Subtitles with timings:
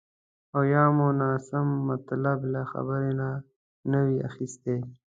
[0.55, 3.11] او یا مو ناسم مطلب له خبرې
[3.91, 4.77] نه وي اخیستی